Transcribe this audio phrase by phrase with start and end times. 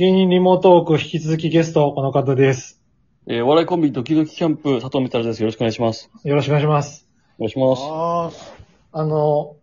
[0.00, 2.80] 芸人リモートトーク、引き続きゲスト、この方です。
[3.26, 5.42] えー、お笑いコンビドキドキキャンプ、佐藤メタルです。
[5.42, 6.10] よろしくお願いします。
[6.24, 7.06] よろしくお願いします。
[7.38, 7.82] お願いします。
[8.94, 9.56] ああの、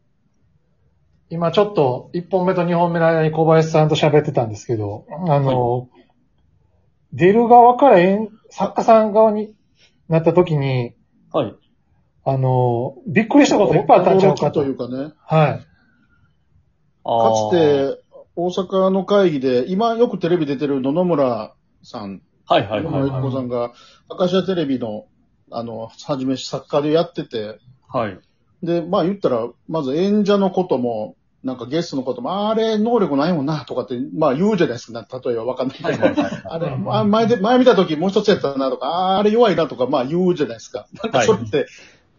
[1.32, 5.90] 今ちょっと、1本目と2本目の間に小林さんと喋ってたんですけど、あの、
[7.14, 9.56] 出る側から演作家さん側に
[10.08, 10.94] なった時に、
[11.34, 11.56] はい。
[12.26, 13.58] あの、びっくりしたあ。
[13.58, 14.64] こといっぱいあったんちゃう驚きとかと。
[14.66, 15.14] いうかね。
[15.18, 15.66] はい。
[17.06, 18.07] あかつて、
[18.38, 22.84] 大阪の会議で、今よくテレビ出てる野々村さん、はいはいはい。
[22.84, 23.74] 野々村ゆき子さんが、
[24.10, 25.08] アカシアテレビの、
[25.50, 27.60] あの、はじめ作家でやってて、
[27.90, 28.20] はい。
[28.62, 35.90] で、まあ言ったら、まず演者のことも、なんかゲストのことも、あれ、能力ないもんな、とかって、まあ言うじゃないですか、例えばわかんないけど。
[35.90, 36.42] はいはいはい。
[36.46, 40.86] あれ、前で、前見た時もう一つやったなとか、あーあれ弱いなとか、まあ言うじゃないですか。
[41.04, 41.66] なんかそれって、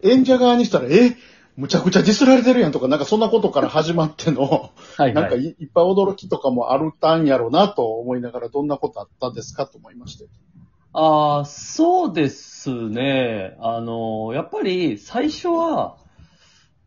[0.03, 1.17] 演者側にしたら、え？
[1.59, 5.41] むちゃくちゃディスられてるやんとか、なんかそんなことから始まっての、はいなんかはい。
[5.43, 10.29] いいっぱい驚きとかもあるたんやろうなと思いながら、どんなことあったんですかと思いまして。
[10.93, 13.57] ああ、そうですね。
[13.59, 15.97] あの、やっぱり最初は、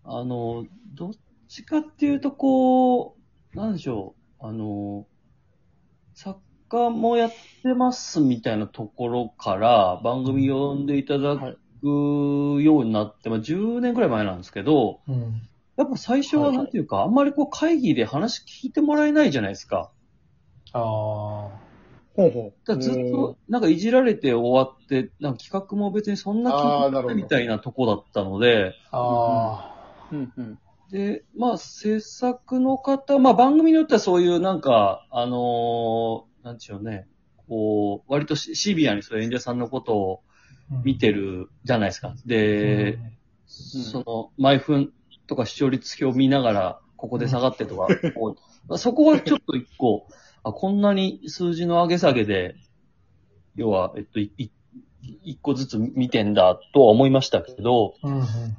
[0.06, 1.12] あの、どっ
[1.50, 3.18] ちかっていうとこ
[3.54, 5.06] う、なんでしょう、あの、
[6.14, 11.36] 作家もやってますみたいなところから番組呼んでいただ
[11.82, 15.42] くようになって、まあ10年くらい前なんですけど、うん。
[15.78, 19.92] やっぱ最初ははいなんていうか、あんまりこう会議で話聞いてもらえないじゃないですか。
[20.74, 20.82] ああ。
[22.14, 29.74] ほうほだからずっと、なんかいじられて終わって、なんか企画も別にそんなあーなるほど聞いてみたいなとこだったので、あ
[30.12, 30.16] う。
[30.16, 30.60] うんうん。
[30.92, 37.08] で、まあ制作の方、まあ番組によってはそういうなんか、あのーなんでしょうね、
[37.48, 40.31] こう、割とシシビアにそういう演者さんのことをあ。
[40.84, 42.16] 見てるじゃないですか。
[42.26, 42.98] で、
[43.46, 44.94] その、毎分
[45.28, 48.36] とか視聴率表を見ながら、ここで下がってとか、こ
[48.70, 50.08] うそこはちょっと一個、
[50.44, 52.56] あ、こんなに数字の上げ下げで、
[53.56, 54.52] 要は、えっと、一
[55.42, 57.96] 個ずつ見てんだとは思いましたけど、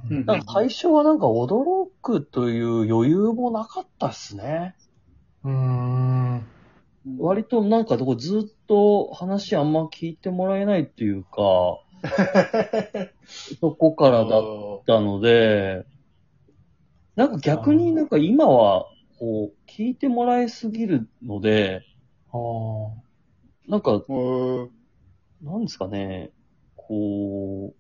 [0.08, 4.74] なんか最初はなんか驚くという余裕もなかったですね。
[5.44, 6.34] うん。
[6.34, 6.46] うん。
[7.18, 11.78] 割となんかどこずっと話あんま聞いてもらえないっていうか、
[13.60, 15.84] そこからだったので、
[17.16, 18.86] なんか逆になんか今は、
[19.18, 21.82] こう、聞いてもらえすぎるので、
[22.32, 23.02] ああ。
[23.68, 24.70] なんか、うん
[25.42, 26.30] なんですかね、
[26.76, 27.74] こ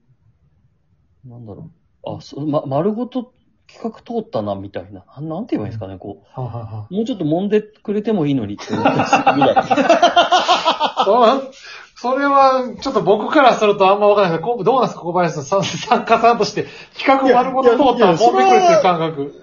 [1.24, 1.70] う、なんだろ
[2.04, 3.32] う、あ、そま、丸ごと
[3.68, 5.04] 企画通ったな、みたいな。
[5.16, 6.86] なんなんて言えばいいんですかね、こははは。
[6.90, 6.94] う。
[6.94, 9.54] もうちょっと揉んでくれてもいいのにって思ってますぐらい。
[12.02, 16.66] それは、ちょっと僕からするとあんまわからないけど、こどうなんですか、小林さん、さ作家さんとして、
[16.98, 19.34] 企画丸ごと通ったらいやいや飛んでくるっていう感覚。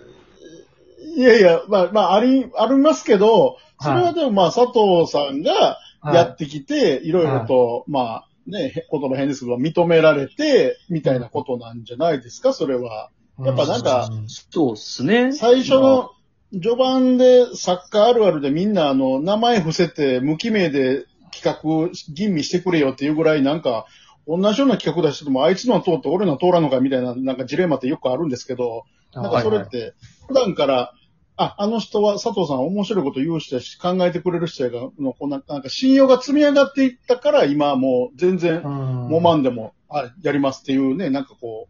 [1.16, 5.78] いやいや、まあ、まあ、あり、ありますけど、それはでもまあ、佐藤さんが
[6.14, 13.10] やってきて、いろいろと、まあ、ね、へことの変ですけど、認められて、みたいなことなんじゃないですか、それは。
[13.40, 15.32] やっぱなんかうんそうっすね。
[15.32, 16.12] 最初の
[16.52, 23.86] 序盤で作家あるあるでみんなあの、名前伏せて無記名で企画吟味してくれよっていうぐらいなんか、
[24.28, 29.94] 同じような企画出してても、あいつのは通って俺のは通らんのかみたいな、なんかジレンマってよくあるんですけど、なんかそれって、
[30.28, 30.94] 普段から、
[31.36, 41.70] あ、あの人は佐藤さん面白いこと言う人やし、考えてくれる人やが、のこんかなんか信用が積み上がっていったから、今はもう全然、うんもまんでも、あ、やりますっていうね、なんかこ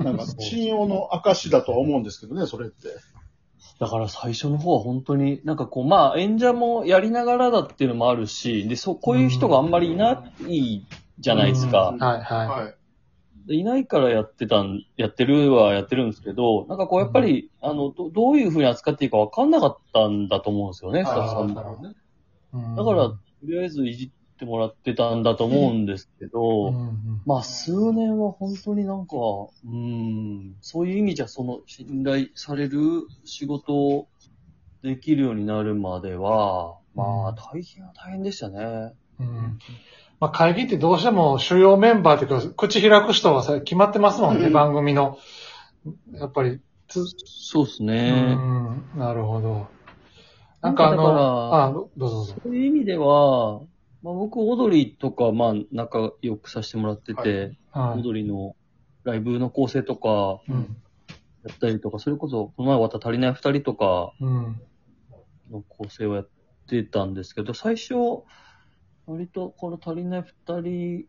[0.00, 2.88] う、なんか 信用の証だとは思うんですけどね、それって。
[3.78, 10.86] だから最初の方は本当に、なんかこう、まあ演者もやりながらだっていうのもあるし、で、そ、こういう人があんまりいない
[11.18, 11.90] じゃないですか。
[11.94, 11.98] うん。
[11.98, 12.48] はいはい。
[12.48, 12.74] はい。
[13.46, 21.82] でいないからやってたん、やってるはやってるんですけど、なんかこうやっぱり、あの、どどういうふうに扱っていいかわかんなかったんだと思うんですよね、スタッフさんも。
[22.76, 24.10] だから、とりあえずいじっ
[24.42, 29.14] てもらってたんだと思うんですけど、うんうんまあ数年は本当になんか、
[29.64, 32.78] うん、そういう意味じゃその信頼される
[33.24, 34.08] 仕事を
[34.82, 38.92] できるようになるまでは、まあ大変は大変でしたね。
[39.20, 39.58] うん
[40.18, 45.18] まあ、会議ってどうしても主要メンバーっていうか、口開く人はさ決まってますもんね、うん番組の。
[46.12, 48.34] やっぱり、つ、そうですうね。
[48.34, 49.68] ん、なるほど。
[50.60, 52.34] なんかあの、あ、どどうぞどうぞ。
[52.44, 53.62] そういう意味では、
[54.02, 58.54] まあ僕、オドリーとか、まあ仲良くさせてもらってて、はいオドリーの
[59.04, 60.76] ライブの構成とかうん。
[61.44, 64.60] やったりとか、それこそ、この前終わった足りない二人とか、うん。
[65.50, 66.28] の構成をやっ
[66.68, 67.94] てたんですけど、最初、
[69.06, 71.04] 割とこの足りない二人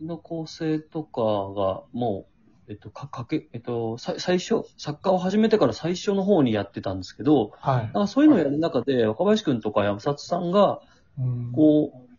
[0.00, 2.26] の構成とかが、も
[2.68, 7.92] う、えっと、か、かけ、えっと、さ最初、作家を始めてから最初の方にやってたんですけど、はいなん。
[7.92, 10.80] かそういうのをやる中で、若林くんとか山里さんが、
[11.18, 12.09] うんこう、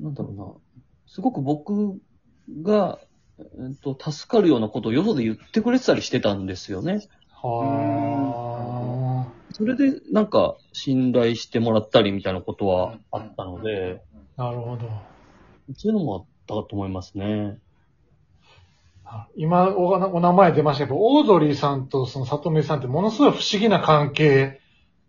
[0.00, 0.46] なんだろうな、
[1.06, 1.98] すごく僕
[2.62, 2.98] が、
[3.38, 3.42] え
[3.72, 7.00] っと、助かるようなことをよそで言ってくれてたりしてたんですよね。
[7.42, 14.02] はそれで、なんか、信頼してもらったりみたいなことはあったので、
[14.36, 14.44] あ。
[14.44, 14.88] なるほど。
[15.76, 17.58] そういうのもあったと思いますね。
[19.36, 24.60] 今お、お名前出ましたけど、オードリーさんとその里見さんってものすごい不思議な関係、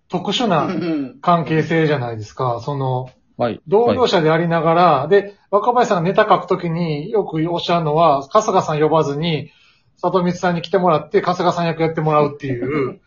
[0.07, 2.61] 特殊うなん関係性じゃないですか。
[2.61, 3.61] その、はい。
[3.67, 9.51] 同業者でありながら、で、若林さんがネタ書くときによくおっしゃるのは、春日さん呼ばずに、
[9.97, 12.99] 里光さんに来てもらって、春日さん役やってもらうっていう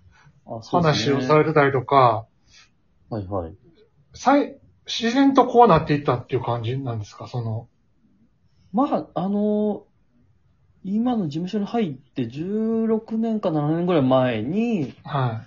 [0.70, 2.26] 話をされてたりとか、
[3.08, 3.56] はいはい。
[4.12, 7.26] さい自然とこうなっていったっていう感じなんですか？
[7.26, 7.68] その、
[8.72, 9.84] まあ、あの、
[10.84, 15.44] 今の事務所に入って16年か7年ぐらい前に、は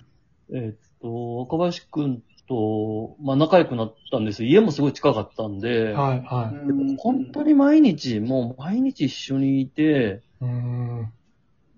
[0.54, 4.50] えっと、若林くんと、まあ仲良くなったんですよ。
[4.50, 5.60] 家もすごい近かったんい。
[5.60, 6.56] で、はい、はい。
[6.68, 11.12] うん本当に毎日、もう毎日一緒にいて、うーん。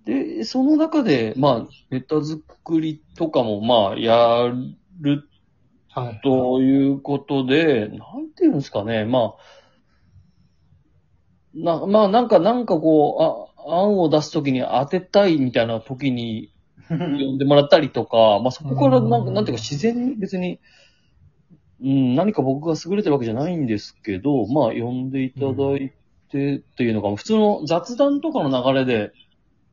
[0.05, 4.52] で、その中で、まあ、ネタ作りとかも、まあ、や
[5.00, 5.28] る
[5.94, 6.20] はい。
[6.25, 9.37] ということで、なんていうんですかね、まあ、
[11.55, 16.53] な、まあ、なんか、なんかこう、あ、案を出すときに当てたいみたいな時に
[17.26, 20.61] 呼んでもらったりとか、まあ、そこからなんか、うんなんていうか自然に別に、
[21.81, 25.93] うん、何か僕が優れてるわけじゃないんですけど、まあ、呼んでいただい
[26.31, 29.12] てっていうのが、普通の雑談とかの流れで、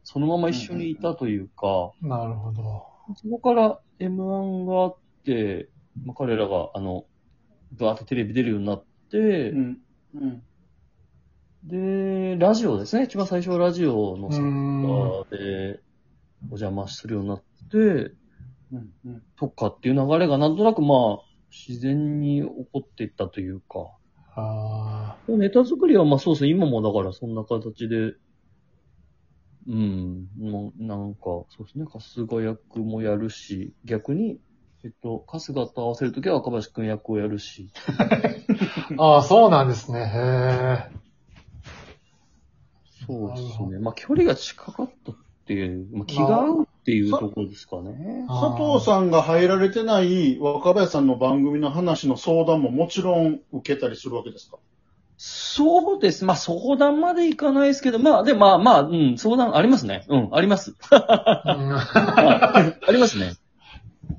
[0.04, 2.84] そのまま一緒にいたというか、なるほど。
[3.16, 5.70] そこから M1 があって、
[6.06, 7.06] まあ、彼らが、あの、
[7.80, 9.78] バーってテレビ出るようになって、うん。
[10.16, 10.44] うん。
[11.64, 13.04] で、ラジオですね。
[13.04, 14.82] 一番最初はラジオのうーセンん。
[14.82, 15.80] ターで
[16.50, 18.90] お邪魔するようになって、うん。
[19.06, 19.24] うん。
[19.38, 23.92] とかっていう流れがなんとなくまあ、自然に起こっていったというか。
[24.34, 26.50] あネタ作りはまあそうですね。
[26.50, 28.14] 今もだからそんな形で、
[29.68, 31.86] うん、もうなんか、そうですね。
[31.86, 34.40] 春日役もやるし、逆に、
[34.84, 37.72] えっと、春日と合わせるときは若林くん役をやるし。
[38.98, 39.04] あ。
[39.04, 40.00] ああ、そうなんですね。
[40.00, 40.04] へ
[40.96, 41.02] え。
[43.06, 43.80] そうですね。
[43.80, 45.16] まあ距離が近かったっ
[45.52, 48.26] ていう、まあ気が合うっていうところですかね。
[48.28, 54.58] 佐藤さんが入られてない若林さんの番組の話の相談ももちろん受けたりするわけですか？
[55.18, 56.26] そうです。
[56.26, 60.06] まあ相談までいかないですけど、まあで、まあまあ、うん、相談ありますね。
[60.08, 60.72] うん、あります。
[60.72, 63.34] うん ありますね。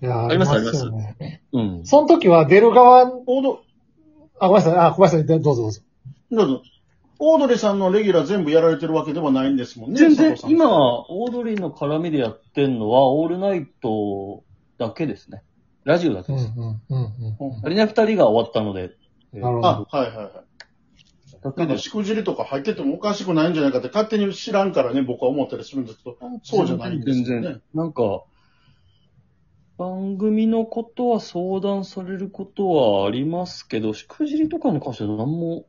[0.02, 1.43] いや、ありますよね。
[1.52, 1.81] うん。
[1.84, 3.62] その時は出る側、オード、
[4.38, 4.79] あ、ごめんなさい。
[4.79, 5.81] あ、小林さん、どうぞどうぞ。
[6.31, 6.62] どうぞ。
[7.25, 9.97] オードリーさんのレギュラー全部やられてるわけではないんですもんね。
[9.97, 10.69] 全然佐藤、さん今、
[11.09, 14.43] オードリーの絡みでやってんのは、オールナイト
[14.77, 15.45] だけですね。
[15.85, 16.53] ラジオだけうん、です。
[16.57, 18.91] うん、うん、あれね、二人が終わったので。
[19.33, 20.33] なるほどあ、はいはいはい。
[21.43, 27.63] だけでなんか、しくじりとか入っててもおかしくないんじゃないかって勝手に知らんからね、僕は思ったりするんですけど、そうじゃないんですよね全然。。
[27.73, 28.25] なんか、
[29.79, 35.67] 番組のことは相談されることはありますけど、しくじりとかに関しては何も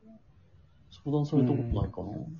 [1.03, 2.07] 相談されたことないかな。
[2.07, 2.39] うん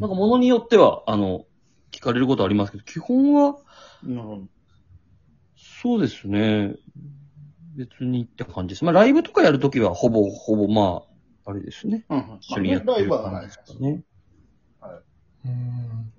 [0.00, 1.44] なんか物によっては、あの、
[1.90, 3.56] 聞かれることありますけど、基本は。
[5.56, 6.76] そうですね。
[7.74, 8.84] 別にって感じです。
[8.84, 11.02] まあ、ライブとかやるときは、ほぼ、ほぼ、ま
[11.44, 12.04] あ、あれですね。
[12.08, 14.02] うんうん一緒にやってライるブはない感じですかね。
[15.44, 16.12] うん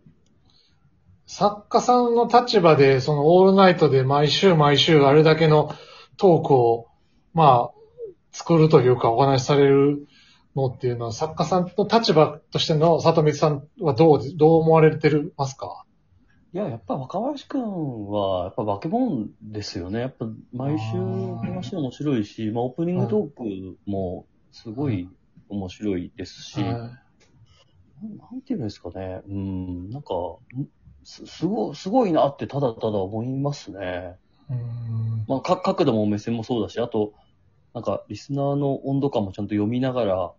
[1.29, 5.75] 作家さんの立場で、そのオールナイトで毎週毎週あれだけの
[6.15, 6.87] トークを、
[7.33, 7.77] まあ、
[8.31, 10.07] 作るというかお話しされる
[10.57, 15.85] のっていうのは、作家さんの立場としての里光さんはどう、どう思われてるますか？
[16.53, 19.99] いや、やっぱ若林くんは、やっぱ化け物ですよね。
[19.99, 25.09] やっぱ毎週話面白いし、まあオープニングトークもすごい
[25.49, 29.21] 面白いですし、はなんなんていうんですかね。
[29.27, 30.67] うん、なんか、ん
[31.03, 34.15] す、すご、すごいなってただただ思いますね。
[34.49, 37.13] いうんまあ、か、角度も目線もそうだし、あと、
[37.73, 40.31] なんか、リスナーの温度感もちゃんと読みながら、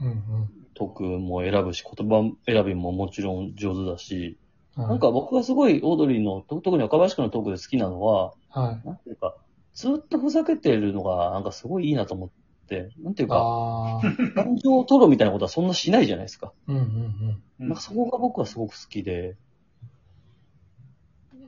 [0.00, 4.38] うんうんトークも選ぶし、言葉選びももちろん上手だし、
[4.74, 8.86] はいなんか僕がすごいオードリーの、と特に若林くんのトークで好きなのは、はい。
[8.86, 9.36] なんていうか、
[9.74, 12.30] ずっとふざけてるのが、なんかすごいいいなと思っ
[12.68, 14.00] て、なんていうか、ああ。
[14.34, 16.54] 感情を取るみたいなことはそんなしないじゃないですか。
[16.68, 17.68] うんうんうん。
[17.68, 19.36] なんかそこが僕はすごく好きで、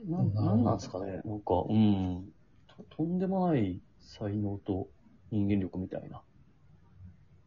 [0.06, 1.22] な、なるほどなんなんですかね。
[1.24, 2.28] なんか、うん
[2.66, 2.96] と。
[2.96, 4.88] とんでもない才能と
[5.30, 6.20] 人間力みたいな。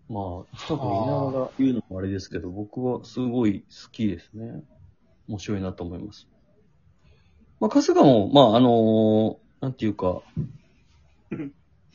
[0.10, 4.64] まあ、近くにいながら言うのもあれですけど、僕はすごい好きですね。
[5.28, 6.28] 面白いなと思います。
[7.60, 10.22] まあ、春日も、まあ、あのーなんていうか、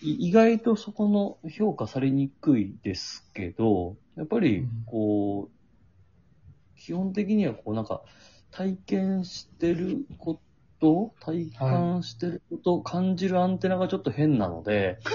[0.02, 8.02] い意外とそこの評価されにくいですけど、やっぱりうん、こう、基本的にはこうなんか、
[8.50, 10.40] 体験してるこ
[10.81, 14.99] と、体感してること、感じるアンテナがちょっと変なので、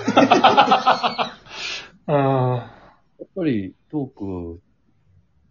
[2.08, 2.77] うん。
[3.20, 4.62] やっぱりトーク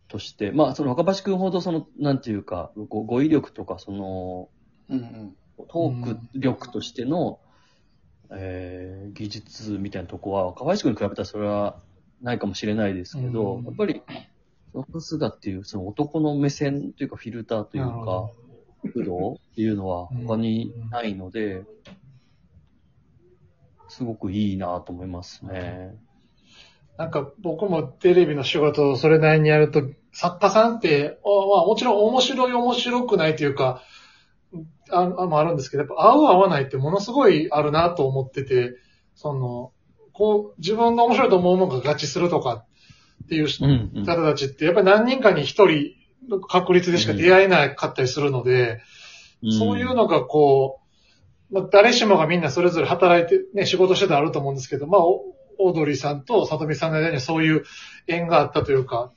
[0.09, 4.49] として、まあその若林くんほどその、なんていうか、ご語彙力とかその、
[4.89, 5.37] うんうん。
[5.69, 7.41] トーク力としての、
[8.31, 11.81] えー技術みたいなとこは、若林君に比べたらそれは
[12.21, 14.03] ないかもしれないですけど、うんやっぱり、
[14.73, 18.31] その春日っていう、その男の目線というかフィルターというか、
[18.93, 21.65] 角度っていうのは他にないので、
[23.89, 25.97] すごくいいなと思いますね。
[26.99, 33.83] なんか僕もテレビの仕事をそれなりにやると、作家さんって、あまあもちろん面白い面白くないというか、
[34.91, 38.77] ああもあるんですけど、やっぱ合う合わないってものすごいあるなと思ってて、
[39.15, 39.73] その、
[40.13, 42.65] こう、自分が面白いと思うものが合致するとか
[43.25, 44.05] っていう人うん、うん。
[44.05, 45.95] たちって、やっぱり何人かに一人
[46.29, 48.81] の確率でしか出会えなかったりするので、
[49.59, 50.81] そういうのがこ
[51.51, 57.65] う、まあ、誰しもがみんなそれぞれ働いて、ね、仕事してたらあると思うんですけど、まあ、おオードリーさんと里見さんの間にはそういう
[58.07, 59.13] 縁があったというか、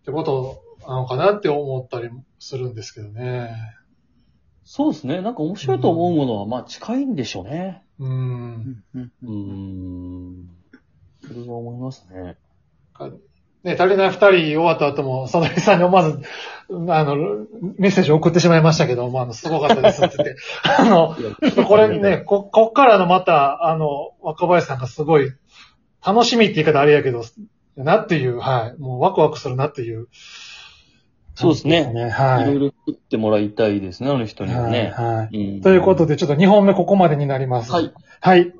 [0.00, 3.50] ってことなのかなって思ったりもするんですけどね。
[4.64, 5.22] そうですね。
[5.22, 7.82] なんか面白いと思うものは、まあ近いんでしょうね。
[7.98, 8.84] うん。
[8.94, 10.50] うんうーん。
[11.26, 12.36] それは思いますね。
[13.64, 16.20] ね、足りない二人終わった後も、里見さんに思わず、
[16.70, 17.16] あの、
[17.76, 20.36] メッセージ送ってしまいましたけど、まあ、あの、すごかったですって言って。
[20.78, 21.16] あの、
[21.66, 25.32] これね、こ、こっからのまた、あの、若林さんがすごい、
[26.04, 27.24] 楽しみって言い方あれやけど、
[27.76, 28.80] なっていう、はい。
[28.80, 30.08] もうワクワクするなっていう。
[31.34, 31.92] そうですね。
[31.92, 32.46] ね、はいい。
[32.46, 34.92] ろいろ作ってもらいたいですね、あの人にはね。
[34.96, 35.16] はい。
[35.16, 37.70] はいうんということで、ちょっと2本目ここまでになります。
[37.70, 37.92] はい。
[38.20, 38.52] はい。